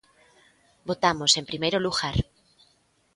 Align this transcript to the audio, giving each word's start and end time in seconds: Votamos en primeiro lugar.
Votamos 0.89 1.31
en 1.39 1.45
primeiro 1.49 1.77
lugar. 1.85 2.17